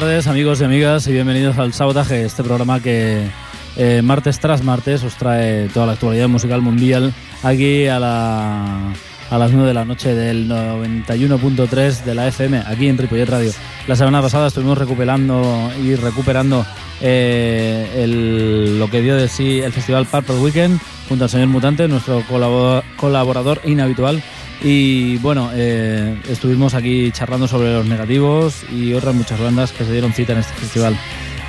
[0.00, 3.28] tardes amigos y amigas y bienvenidos al Sabotaje, este programa que
[3.76, 8.92] eh, martes tras martes os trae toda la actualidad musical mundial aquí a, la,
[9.30, 13.52] a las 9 de la noche del 91.3 de la FM, aquí en Ripollet Radio.
[13.86, 16.66] La semana pasada estuvimos recuperando y recuperando
[17.00, 20.78] eh, el- lo que dio de sí el festival Purple Weekend
[21.08, 24.22] junto al señor Mutante, nuestro colabo- colaborador inhabitual.
[24.62, 29.92] Y bueno, eh, estuvimos aquí charlando sobre los negativos y otras muchas bandas que se
[29.92, 30.96] dieron cita en este festival.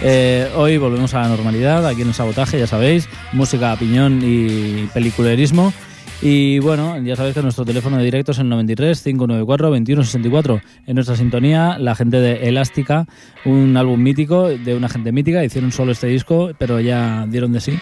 [0.02, 4.88] Eh, hoy volvemos a la normalidad, aquí en el sabotaje, ya sabéis, música, piñón y
[4.94, 5.74] peliculerismo.
[6.22, 10.62] Y bueno, ya sabéis que nuestro teléfono de directo es el 93 594 2164.
[10.88, 13.06] En nuestra sintonía, la gente de Elástica,
[13.46, 17.62] un álbum mítico de una gente mítica, hicieron solo este disco, pero ya dieron de
[17.62, 17.80] sí.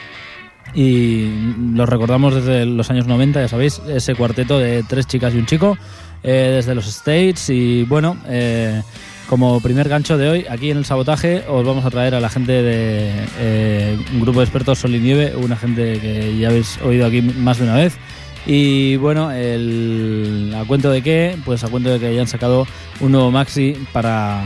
[0.75, 1.29] Y
[1.73, 5.45] lo recordamos desde los años 90, ya sabéis, ese cuarteto de tres chicas y un
[5.45, 5.77] chico,
[6.21, 7.49] eh, desde los States.
[7.49, 8.81] Y bueno, eh,
[9.29, 12.29] como primer gancho de hoy, aquí en el sabotaje, os vamos a traer a la
[12.29, 16.77] gente de eh, un grupo de expertos Sol y Nieve, una gente que ya habéis
[16.81, 17.97] oído aquí más de una vez.
[18.45, 22.67] Y bueno, el, a cuento de qué, pues a cuento de que hayan sacado
[22.99, 24.43] un nuevo maxi para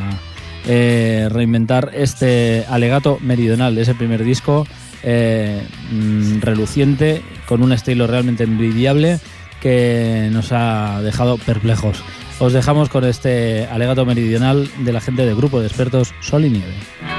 [0.67, 4.65] eh, reinventar este alegato meridional de ese primer disco,
[5.03, 5.61] eh,
[5.91, 9.19] mm, reluciente, con un estilo realmente envidiable
[9.61, 12.03] que nos ha dejado perplejos.
[12.39, 16.49] Os dejamos con este alegato meridional de la gente del grupo de expertos Sol y
[16.49, 17.18] Nieve.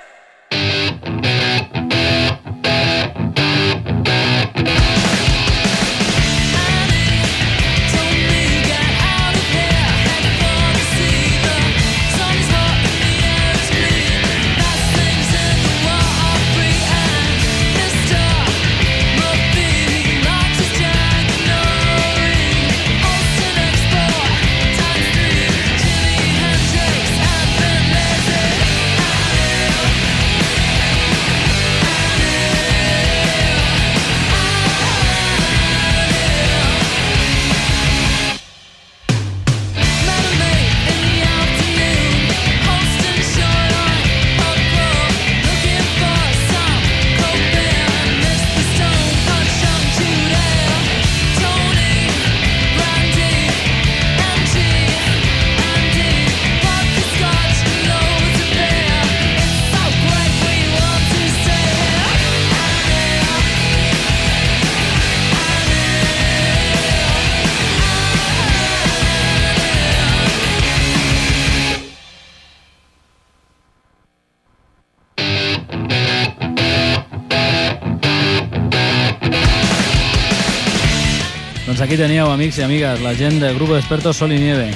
[82.01, 84.71] Teníeu, amics i amigues, la gent del grup d'expertos Sol i Nieve,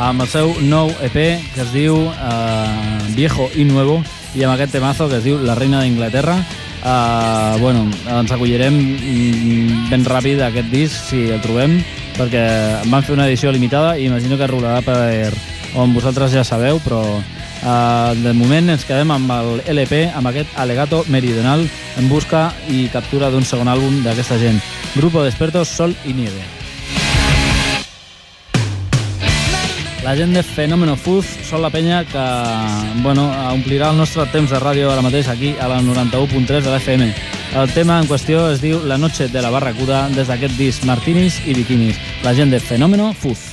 [0.00, 1.16] amb el seu nou EP
[1.52, 3.98] que es diu uh, Viejo y Nuevo
[4.32, 6.38] i amb aquest temazo que es diu La Reina d'Inglaterra.
[6.80, 11.74] Uh, bueno, ens acollirem mm, ben ràpid aquest disc si el trobem
[12.16, 12.44] perquè
[12.86, 15.34] van fer una edició limitada i imagino que rolarà per
[15.76, 20.56] on vosaltres ja sabeu, però uh, de moment ens quedem amb el LP, amb aquest
[20.56, 21.66] alegato meridional
[22.00, 24.62] en busca i captura d'un segon àlbum d'aquesta gent.
[24.96, 26.59] Grupo d'expertos Sol i Nieve.
[30.10, 32.22] La gent de Fenómeno Fuz són la penya que
[33.04, 37.06] bueno, omplirà el nostre temps de ràdio ara mateix aquí a la 91.3 de l'FM.
[37.60, 41.38] El tema en qüestió es diu La noche de la barracuda des d'aquest disc Martinis
[41.46, 42.02] i Bikinis.
[42.26, 43.52] La gent de Fenómeno Fuz.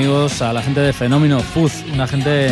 [0.00, 2.48] a la gente de Fenómeno Fuz, una gente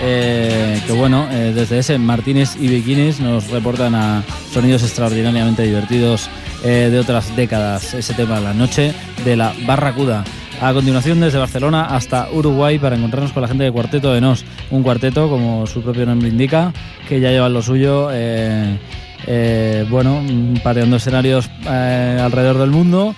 [0.00, 4.22] eh, que, bueno, eh, desde ese Martínez y Bikinis nos reportan a
[4.52, 6.30] sonidos extraordinariamente divertidos
[6.62, 7.94] eh, de otras décadas.
[7.94, 10.22] Ese tema, la noche de la Barracuda.
[10.60, 14.44] A continuación, desde Barcelona hasta Uruguay para encontrarnos con la gente de Cuarteto de Nos.
[14.70, 16.72] Un cuarteto, como su propio nombre indica,
[17.08, 18.10] que ya lleva lo suyo.
[18.12, 18.78] Eh,
[19.26, 20.22] eh, bueno,
[20.62, 23.16] pateando escenarios alrededor del mundo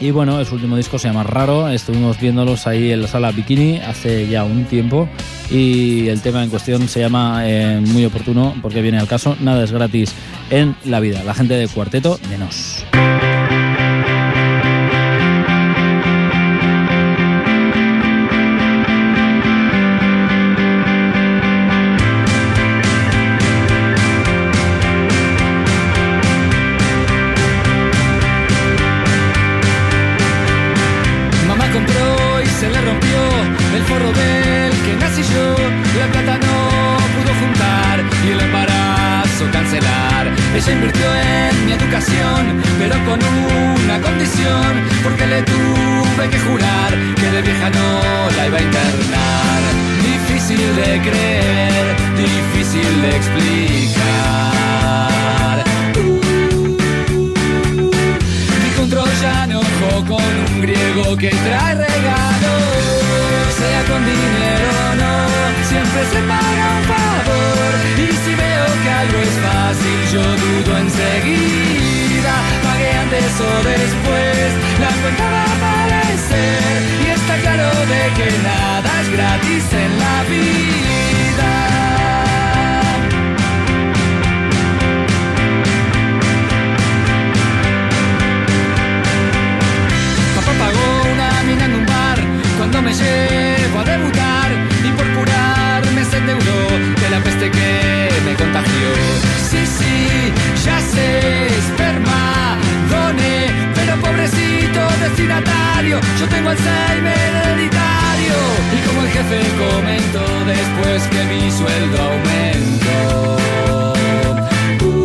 [0.00, 3.80] y bueno, su último disco se llama Raro, estuvimos viéndolos ahí en la sala Bikini
[3.80, 5.06] hace ya un tiempo.
[5.50, 9.62] Y el tema en cuestión se llama, eh, muy oportuno porque viene al caso, nada
[9.62, 10.14] es gratis
[10.48, 12.86] en la vida, la gente del cuarteto de Nos.
[40.60, 43.18] Ella invirtió en mi educación, pero con
[43.82, 49.60] una condición, porque le tuve que jurar que de vieja no la iba a internar.
[50.02, 54.04] Difícil de creer, difícil de explicar.
[55.96, 56.20] Uh,
[58.62, 59.60] Dijo un troyano
[60.06, 62.62] con un griego que trae regalos,
[63.58, 65.14] sea con dinero o no,
[65.70, 67.59] siempre se paga un favor
[68.82, 72.34] que algo es fácil, yo dudo enseguida.
[72.64, 74.48] Pagué antes o después,
[74.80, 76.82] la cuenta va a aparecer.
[77.04, 81.50] Y está claro de que nada es gratis en la vida.
[90.36, 92.18] Papá pagó una mina en un bar
[92.58, 94.50] cuando me llevo a debutar
[94.84, 96.60] y por curarme se endeudó
[97.02, 97.99] de la peste que
[98.30, 98.88] me contagió.
[99.50, 100.32] Sí, sí,
[100.64, 102.56] ya sé, esperma,
[102.88, 108.36] doné, pero pobrecito destinatario, yo tengo Alzheimer hereditario.
[108.76, 112.98] Y como el jefe comentó después que mi sueldo aumentó.
[114.86, 115.04] Uh,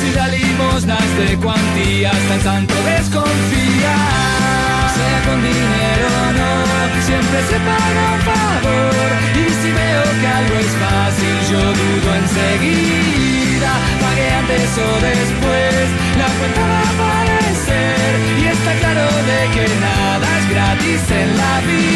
[0.00, 4.41] si la limosna de cuantías, tan santo desconfía
[4.94, 6.52] sea con dinero o no,
[7.08, 9.10] siempre se paga un favor.
[9.42, 13.72] Y si veo que algo es fácil, yo dudo enseguida.
[14.02, 15.84] Pague antes o después,
[16.20, 18.10] la cuenta va a aparecer.
[18.40, 21.91] Y está claro de que nada es gratis en la vida.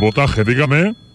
[0.00, 1.09] Sabotaje, dígame.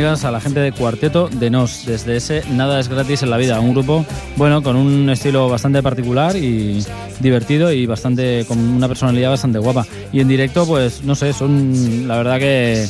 [0.00, 3.36] Amigas, a la gente de Cuarteto de Nos, desde ese Nada es gratis en la
[3.36, 6.82] vida, un grupo, bueno, con un estilo bastante particular y
[7.18, 9.86] divertido y bastante, con una personalidad bastante guapa.
[10.10, 12.86] Y en directo, pues, no sé, son, la verdad que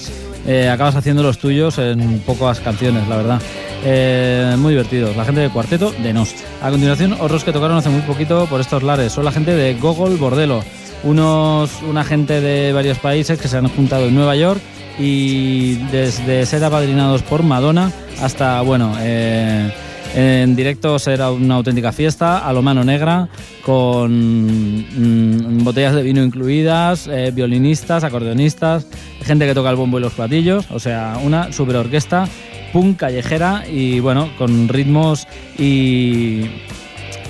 [0.47, 3.43] eh, acabas haciendo los tuyos en pocas canciones, la verdad.
[3.85, 6.33] Eh, muy divertidos, la gente de Cuarteto de Nos.
[6.63, 9.75] A continuación, otros que tocaron hace muy poquito por estos lares, son la gente de
[9.75, 10.63] Gogol Bordelo,
[11.03, 14.61] unos, una gente de varios países que se han juntado en Nueva York
[15.01, 19.73] y desde ser apadrinados por Madonna hasta, bueno, eh,
[20.15, 23.29] en directo será una auténtica fiesta a lo mano negra
[23.65, 28.87] con mm, botellas de vino incluidas, eh, violinistas, acordeonistas,
[29.23, 32.29] gente que toca el bombo y los platillos, o sea, una super orquesta
[32.73, 35.27] punk callejera y bueno, con ritmos
[35.59, 36.43] y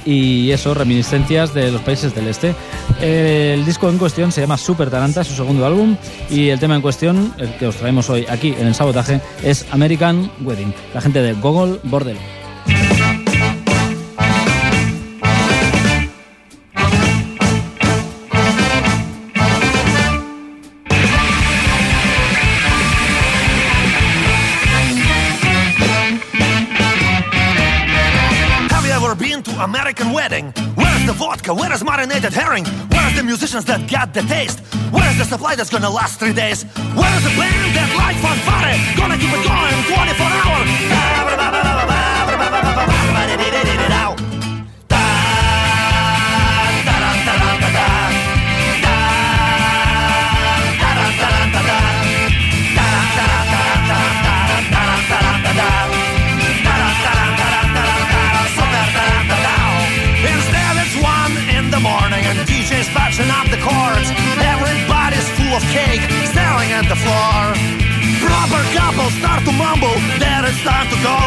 [0.05, 2.55] y eso, reminiscencias de los países del este.
[3.01, 5.97] El disco en cuestión se llama Super Taranta, su segundo álbum,
[6.31, 9.67] y el tema en cuestión, el que os traemos hoy aquí en el sabotaje, es
[9.71, 12.19] American Wedding, la gente de Gogol Bordel.
[30.31, 30.53] Wedding?
[30.75, 31.55] Where's the vodka?
[31.55, 32.65] Where is marinated herring?
[32.65, 34.61] Where's the musicians that got the taste?
[34.93, 36.65] Where's the supply that's gonna last three days?
[36.95, 38.97] Where's the band that like fanfare?
[38.97, 41.10] Gonna keep it going 24 hours.
[65.61, 66.01] Of cake,
[66.33, 67.39] staring at the floor.
[68.25, 71.19] Proper couples start to mumble that it's time to go.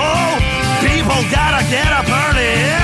[0.82, 2.83] People gotta get up early,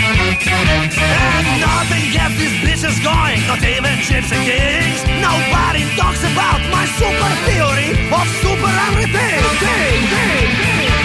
[0.00, 7.32] And nothing gets these bitches going Not even gypsy kings Nobody talks about my super
[7.46, 10.98] theory Of super everything Thing, thing, thing.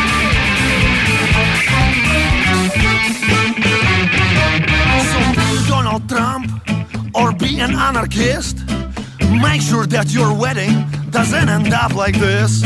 [5.12, 5.20] So
[5.70, 6.64] Donald Trump
[7.16, 8.58] or be an anarchist.
[9.42, 12.64] Make sure that your wedding doesn't end up like this.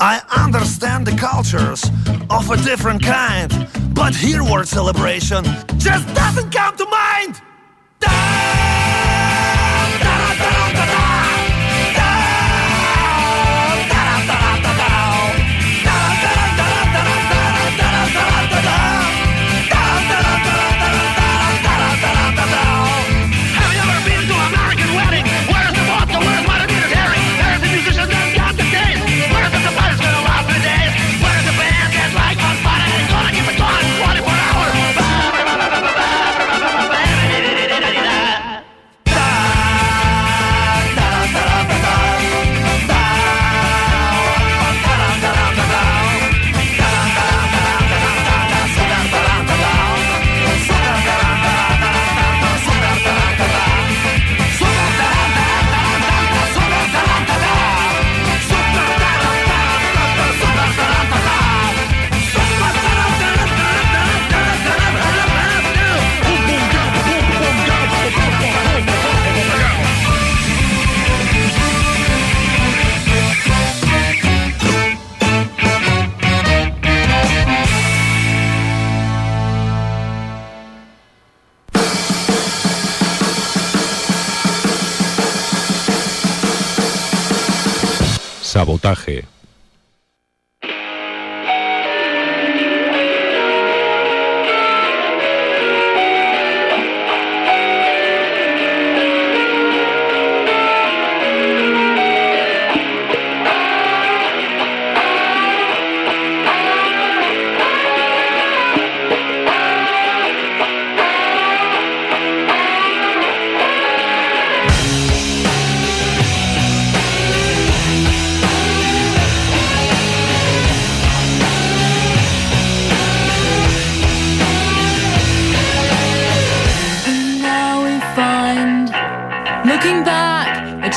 [0.00, 1.84] I understand the cultures
[2.30, 5.44] of a different kind, but here word celebration
[5.78, 7.45] just doesn't come to mind.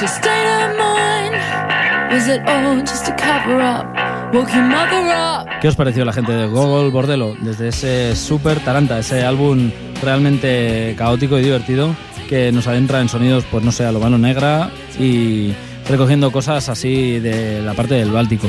[0.08, 1.36] State of mind,
[2.12, 4.00] was it all just cover up?
[5.62, 7.36] ¿Qué os pareció la gente de Gogol Bordelo?
[7.42, 9.72] Desde ese Super Taranta, ese álbum
[10.04, 11.96] realmente caótico y divertido
[12.28, 15.54] que nos adentra en sonidos, pues no sé, a lo mano negra y
[15.88, 18.48] recogiendo cosas así de la parte del Báltico.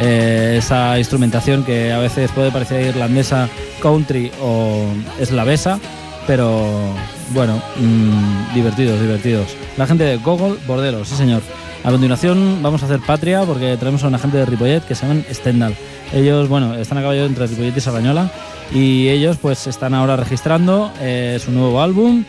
[0.00, 3.48] Eh, esa instrumentación que a veces puede parecer irlandesa,
[3.80, 4.84] country o
[5.18, 5.80] eslavesa,
[6.26, 6.94] pero
[7.32, 9.56] bueno, mm, divertidos, divertidos.
[9.76, 11.42] La gente de Gogol Bordelo, sí señor.
[11.84, 15.06] A continuación vamos a hacer patria porque traemos a una gente de Ripollet que se
[15.06, 15.74] llaman Stendhal.
[16.12, 18.30] Ellos, bueno, están a caballo entre Ripollet y Sarrañola
[18.72, 22.24] y ellos pues están ahora registrando eh, su nuevo álbum,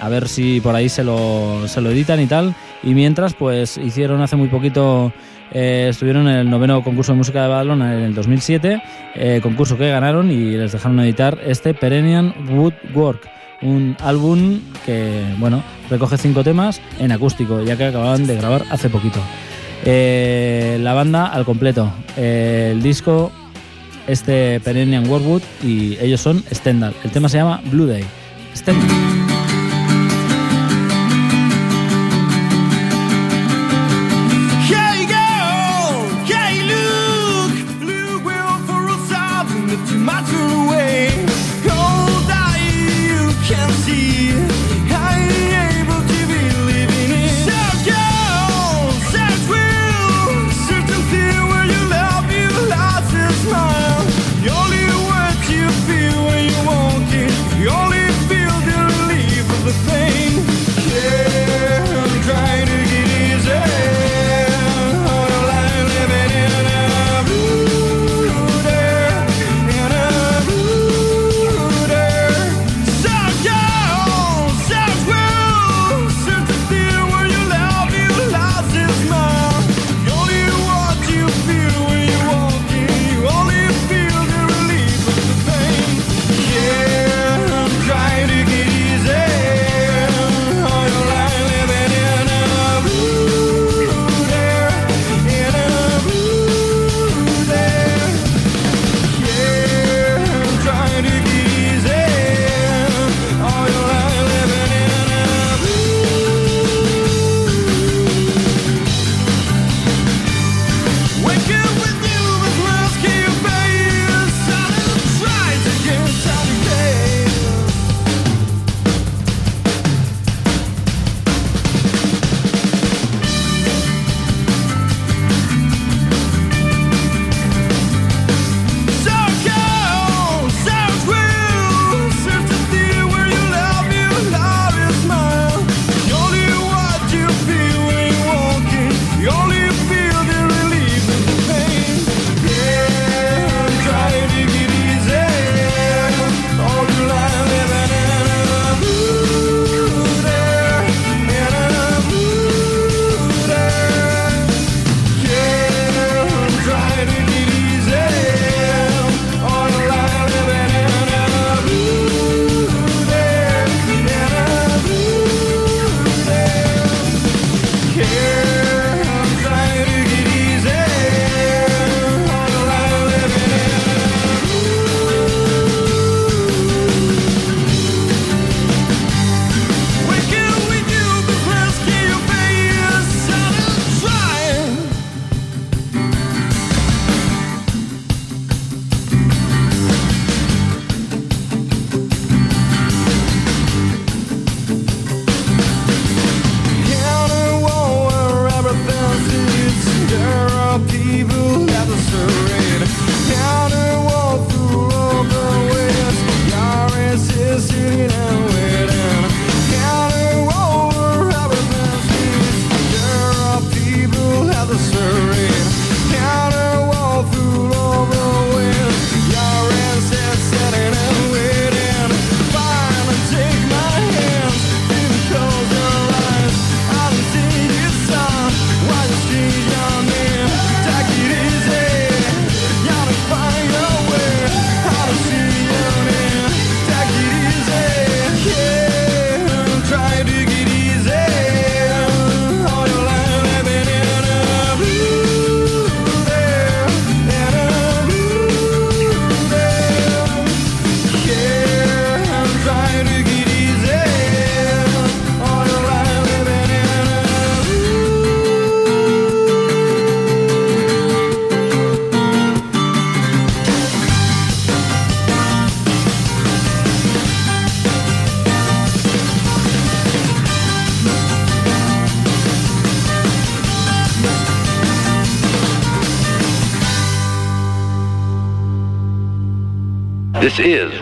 [0.00, 2.54] a ver si por ahí se lo, se lo editan y tal.
[2.82, 5.12] Y mientras pues hicieron hace muy poquito,
[5.52, 8.82] eh, estuvieron en el noveno concurso de música de Badalona en el 2007,
[9.14, 15.62] eh, concurso que ganaron y les dejaron editar este Perennial Woodwork un álbum que, bueno,
[15.90, 19.20] recoge cinco temas en acústico, ya que acababan de grabar hace poquito.
[19.84, 23.32] Eh, la banda al completo, eh, el disco,
[24.06, 26.94] este Perennial Workwood y ellos son Stendhal.
[27.04, 28.04] El tema se llama Blue Day.
[28.54, 29.33] Stendhal.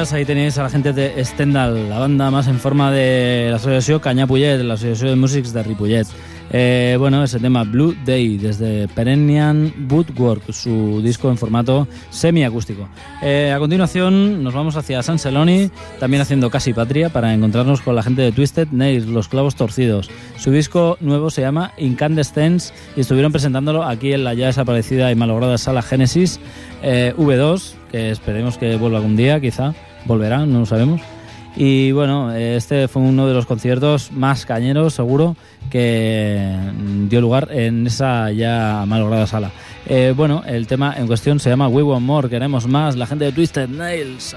[0.00, 4.62] Ahí tenéis a la gente de Stendhal, la banda más en forma de l'associació Canyapullet,
[4.64, 6.08] l'associació de músics de Ripollet.
[6.52, 12.88] Eh, bueno, ese tema Blue Day desde Perennial Woodwork, su disco en formato semiacústico.
[13.20, 17.94] Eh, a continuación nos vamos hacia San Celoni, también haciendo casi patria, para encontrarnos con
[17.94, 20.10] la gente de Twisted Nails, Los Clavos Torcidos.
[20.38, 25.14] Su disco nuevo se llama Incandescence y estuvieron presentándolo aquí en la ya desaparecida y
[25.14, 26.40] malograda sala Génesis
[26.82, 31.00] eh, V2, que esperemos que vuelva algún día, quizá volverá, no lo sabemos.
[31.56, 35.36] Y bueno, este fue uno de los conciertos más cañeros, seguro,
[35.68, 36.56] que
[37.08, 39.50] dio lugar en esa ya malograda sala.
[39.86, 43.24] Eh, bueno, el tema en cuestión se llama We Want More, queremos más, la gente
[43.24, 44.36] de Twisted Nails.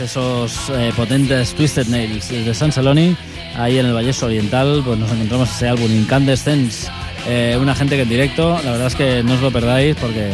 [0.00, 3.16] Esos eh, potentes Twisted Nails desde San Saloni,
[3.56, 6.90] ahí en el Valles Oriental, pues nos encontramos ese álbum Incandescence,
[7.26, 10.30] eh, una gente que en directo, la verdad es que no os lo perdáis porque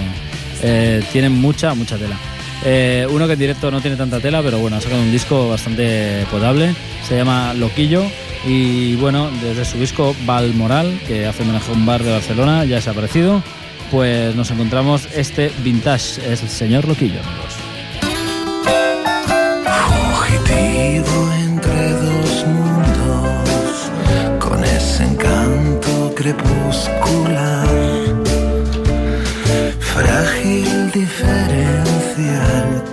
[0.63, 2.17] eh, tienen mucha, mucha tela.
[2.65, 5.49] Eh, uno que en directo no tiene tanta tela, pero bueno, ha sacado un disco
[5.49, 6.75] bastante potable,
[7.07, 8.05] se llama Loquillo
[8.47, 12.81] y bueno, desde su disco Valmoral, que hace homenaje a un bar de Barcelona, ya
[12.81, 13.43] se ha aparecido,
[13.91, 17.66] pues nos encontramos este vintage, es el señor Loquillo, amigos.
[26.27, 27.69] Crepuscular,
[29.79, 32.86] frágil diferencial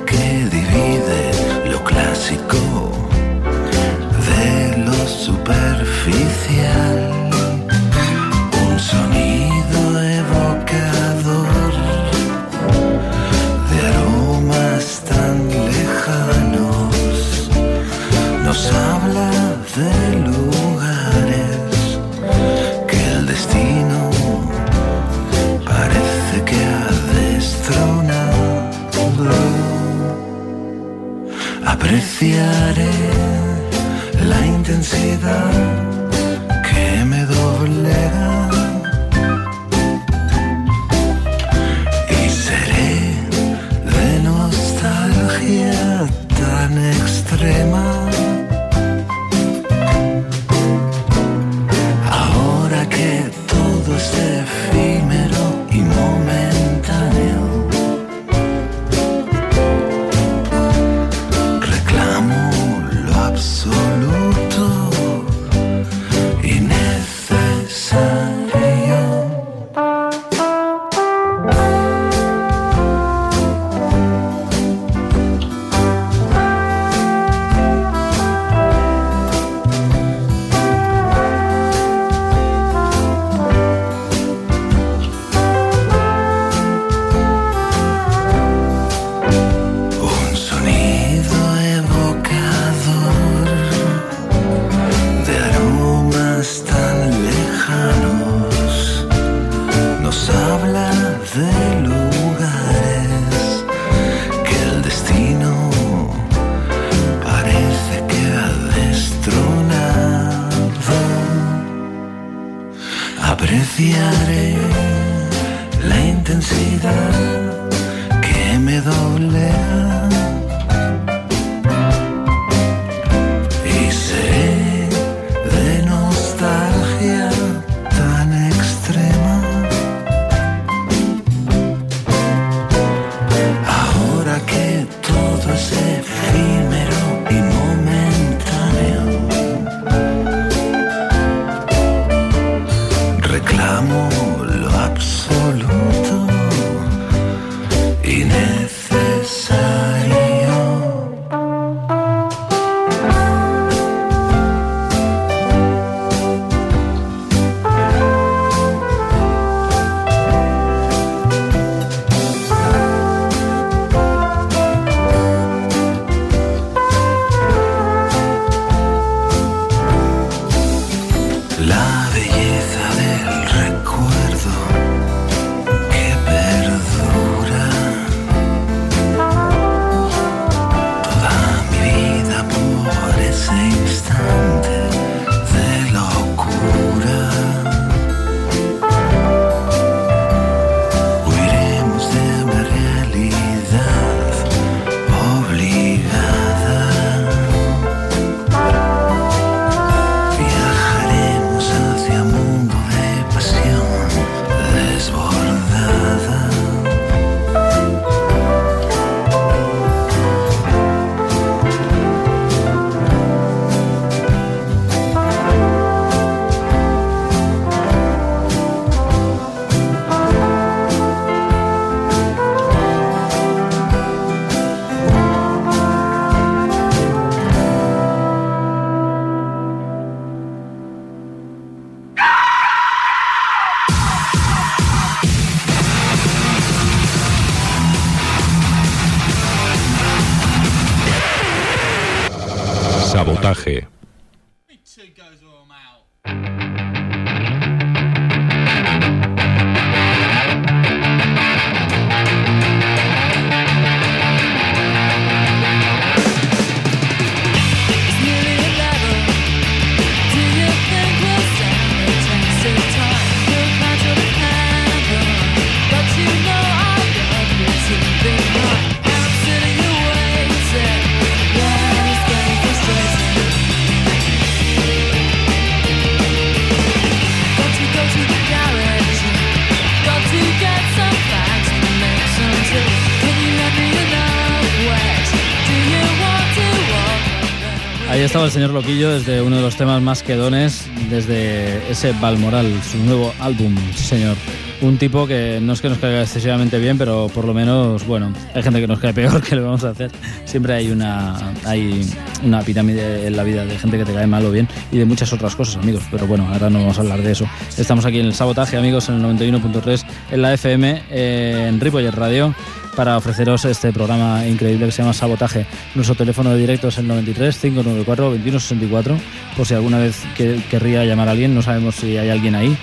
[288.34, 292.98] estaba el señor Loquillo desde uno de los temas más quedones, desde ese Balmoral, su
[292.98, 294.36] nuevo álbum, sí señor.
[294.82, 298.34] Un tipo que no es que nos caiga excesivamente bien, pero por lo menos, bueno,
[298.56, 300.10] hay gente que nos cae peor, que le vamos a hacer?
[300.46, 302.10] Siempre hay una, hay
[302.44, 305.06] una pirámide en la vida de gente que te cae mal o bien y de
[305.06, 306.02] muchas otras cosas, amigos.
[306.10, 307.46] Pero bueno, ahora no vamos a hablar de eso.
[307.78, 312.56] Estamos aquí en el Sabotaje, amigos, en el 91.3, en la FM, en Ripollet Radio
[312.96, 315.66] para ofreceros este programa increíble que se llama Sabotaje.
[315.96, 319.18] Nuestro teléfono de directo es el 93 594 2164
[319.58, 322.78] por si alguna vez que, querría llamar a alguien, no sabemos si hay alguien ahí.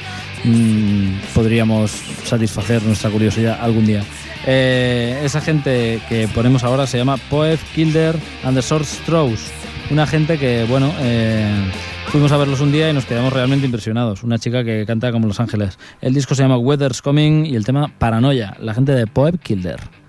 [0.44, 1.90] Mm, podríamos
[2.24, 4.02] satisfacer nuestra curiosidad algún día.
[4.46, 9.40] Eh, esa gente que ponemos ahora se llama Poet Kilder and the Sword Strauss.
[9.90, 11.70] Una gente que, bueno, eh,
[12.06, 14.22] fuimos a verlos un día y nos quedamos realmente impresionados.
[14.22, 15.78] Una chica que canta como Los Ángeles.
[16.00, 18.56] El disco se llama Weather's Coming y el tema Paranoia.
[18.60, 19.99] La gente de Poet Kilder.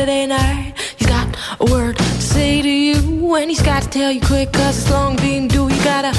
[0.00, 0.72] Saturday night.
[0.96, 1.28] He's got
[1.60, 4.90] a word to say to you, and he's got to tell you quick, cause it's
[4.90, 5.68] long been due.
[5.68, 6.16] You gotta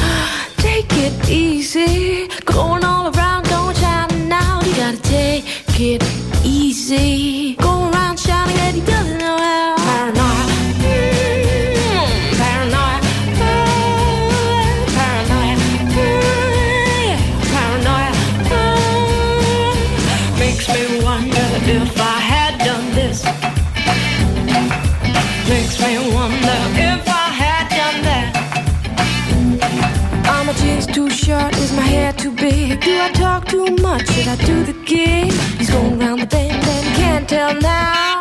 [37.34, 38.21] and he can't tell now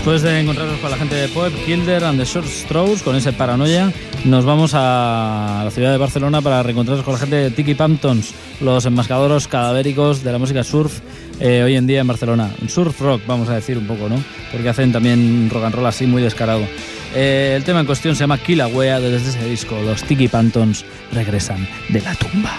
[0.00, 3.34] Después de encontrarnos con la gente de Poep, Kilder and the Short Strokes, con ese
[3.34, 3.92] paranoia,
[4.24, 8.32] nos vamos a la ciudad de Barcelona para reencontrarnos con la gente de Tiki Pamptons,
[8.62, 11.00] los enmascadoros cadavéricos de la música surf
[11.38, 12.50] eh, hoy en día en Barcelona.
[12.66, 14.16] Surf rock, vamos a decir un poco, ¿no?
[14.50, 16.62] Porque hacen también rock and roll así muy descarado.
[17.14, 19.78] Eh, el tema en cuestión se llama Kilauea, desde ese disco.
[19.82, 20.82] Los Tiki Pamptons
[21.12, 22.58] regresan de la tumba.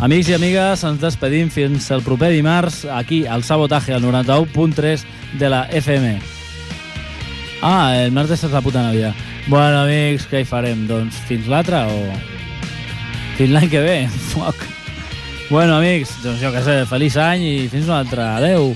[0.00, 5.02] Amics i amigues, ens despedim fins el proper dimarts aquí al Sabotaje, al 91.3
[5.36, 6.14] de la FM.
[7.60, 9.12] Ah, el martes és la puta Navidad.
[9.52, 10.86] Bueno, amics, què hi farem?
[10.88, 12.00] Doncs fins l'altre o...
[13.36, 13.98] Fins l'any que ve?
[14.32, 14.64] Fuck.
[15.50, 18.24] Bueno, amics, doncs jo què sé, feliç any i fins un altre.
[18.40, 18.72] Adeu.